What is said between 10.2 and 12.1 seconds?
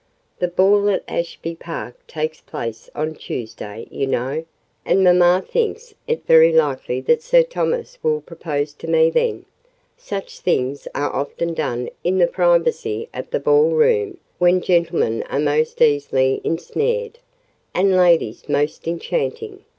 things are often done